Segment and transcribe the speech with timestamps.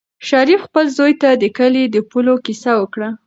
[0.29, 3.09] شریف خپل زوی ته د کلي د پولو کیسه وکړه.